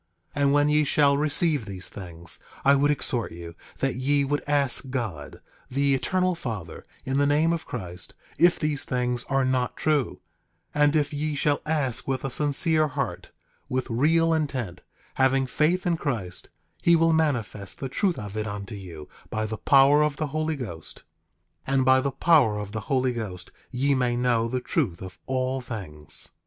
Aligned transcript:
10:4 0.35 0.41
And 0.41 0.51
when 0.51 0.67
ye 0.67 0.83
shall 0.83 1.15
receive 1.15 1.65
these 1.65 1.87
things, 1.87 2.39
I 2.65 2.73
would 2.73 2.89
exhort 2.89 3.33
you 3.33 3.53
that 3.81 3.93
ye 3.93 4.25
would 4.25 4.41
ask 4.47 4.89
God, 4.89 5.41
the 5.69 5.93
Eternal 5.93 6.33
Father, 6.33 6.87
in 7.05 7.17
the 7.17 7.27
name 7.27 7.53
of 7.53 7.67
Christ, 7.67 8.15
if 8.39 8.57
these 8.57 8.83
things 8.83 9.25
are 9.25 9.45
not 9.45 9.75
true; 9.77 10.19
and 10.73 10.95
if 10.95 11.13
ye 11.13 11.35
shall 11.35 11.61
ask 11.67 12.07
with 12.07 12.25
a 12.25 12.31
sincere 12.31 12.87
heart, 12.87 13.29
with 13.69 13.91
real 13.91 14.33
intent, 14.33 14.81
having 15.21 15.45
faith 15.45 15.85
in 15.85 15.97
Christ, 15.97 16.49
he 16.81 16.95
will 16.95 17.13
manifest 17.13 17.77
the 17.79 17.87
truth 17.87 18.17
of 18.17 18.35
it 18.35 18.47
unto 18.47 18.73
you, 18.73 19.07
by 19.29 19.45
the 19.45 19.55
power 19.55 20.01
of 20.03 20.15
the 20.15 20.29
Holy 20.33 20.55
Ghost. 20.55 21.03
10:5 21.67 21.73
And 21.75 21.85
by 21.85 22.01
the 22.01 22.09
power 22.11 22.57
of 22.57 22.71
the 22.71 22.79
Holy 22.89 23.13
Ghost 23.13 23.51
ye 23.69 23.93
may 23.93 24.15
know 24.15 24.47
the 24.47 24.61
truth 24.61 24.99
of 24.99 25.19
all 25.27 25.61
things. 25.61 26.29